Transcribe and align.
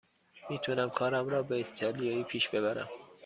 می 0.49 0.59
تونم 0.59 0.89
کارم 0.89 1.29
را 1.29 1.43
به 1.43 1.55
ایتالیایی 1.55 2.23
پیش 2.23 2.49
ببرم. 2.49 2.87